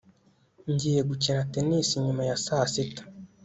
ngiye 0.73 1.01
gukina 1.09 1.41
tennis 1.53 1.89
nyuma 2.05 2.21
ya 2.29 2.37
saa 2.45 2.65
sita 2.73 3.03